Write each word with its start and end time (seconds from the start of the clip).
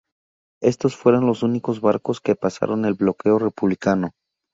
Estos 0.63 0.95
fueron 0.97 1.27
los 1.27 1.43
únicos 1.43 1.79
barcos 1.79 2.21
que 2.21 2.33
pasaron 2.35 2.85
el 2.85 2.95
bloqueo 2.95 3.37
republicano. 3.37 4.13